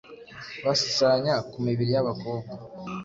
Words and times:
bashushanya 0.65 1.33
ku 1.51 1.57
mibiri 1.65 1.91
y’abakobwa 1.95 2.53